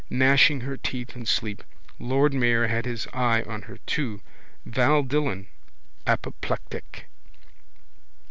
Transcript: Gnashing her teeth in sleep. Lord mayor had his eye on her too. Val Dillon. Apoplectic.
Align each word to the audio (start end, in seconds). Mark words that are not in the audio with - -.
Gnashing 0.09 0.61
her 0.61 0.77
teeth 0.77 1.15
in 1.15 1.27
sleep. 1.27 1.61
Lord 1.99 2.33
mayor 2.33 2.65
had 2.65 2.85
his 2.85 3.05
eye 3.13 3.43
on 3.43 3.61
her 3.61 3.77
too. 3.85 4.19
Val 4.65 5.03
Dillon. 5.03 5.45
Apoplectic. 6.07 7.05